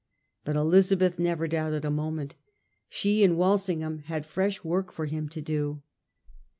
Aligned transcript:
But 0.43 0.55
Elizabeth 0.55 1.19
never 1.19 1.47
doubted 1.47 1.85
a 1.85 1.91
moment; 1.91 2.33
she 2.89 3.23
and 3.23 3.37
Walsingham 3.37 3.99
had 4.07 4.25
fresh 4.25 4.63
work 4.63 4.91
for 4.91 5.05
him 5.05 5.29
to 5.29 5.41
do. 5.41 5.83